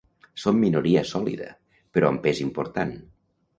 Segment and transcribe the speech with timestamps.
[0.43, 1.51] Són minoria sòlida
[1.99, 2.99] però amb pes important.